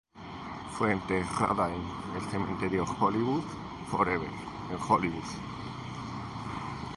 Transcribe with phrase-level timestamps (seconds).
[0.71, 3.43] Fue enterrada en el Cementerio Hollywood
[3.87, 4.31] Forever,
[4.71, 5.29] en Hollywood.